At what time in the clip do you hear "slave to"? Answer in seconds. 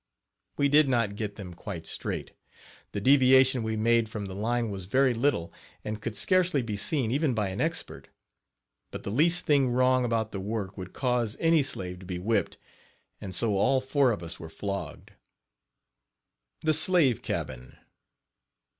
11.61-12.05